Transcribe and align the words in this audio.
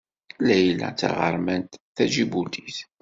Layla 0.47 0.89
d 0.91 0.95
taɣermant 0.99 1.79
taǧibutit. 1.95 2.77